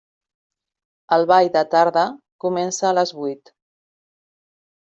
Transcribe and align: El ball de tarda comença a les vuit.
El 1.17 1.25
ball 1.31 1.49
de 1.57 1.63
tarda 1.75 2.07
comença 2.47 2.89
a 2.91 2.97
les 3.01 3.15
vuit. 3.21 3.55